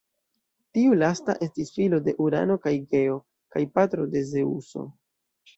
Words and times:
Tiu 0.77 0.95
lasta 1.01 1.35
estis 1.47 1.69
filo 1.75 1.99
de 2.09 2.15
Urano 2.29 2.57
kaj 2.65 2.73
Geo, 2.95 3.21
kaj 3.57 3.65
patro 3.77 4.11
de 4.17 4.29
Zeŭso. 4.35 4.89